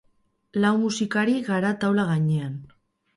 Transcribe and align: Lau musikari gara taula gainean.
Lau 0.63 0.71
musikari 0.83 1.35
gara 1.49 1.71
taula 1.83 2.07
gainean. 2.13 2.57